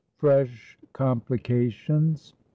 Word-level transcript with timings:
FRESH 0.17 0.79
COMPLICATIONS. 0.93 2.33